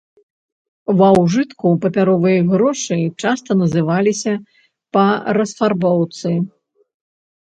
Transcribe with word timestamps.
Ва 0.99 1.07
ўжытку 1.23 1.67
папяровыя 1.83 2.39
грошы 2.51 2.97
часта 3.25 3.51
называліся 3.61 4.33
па 4.97 5.03
расфарбоўцы. 5.37 6.31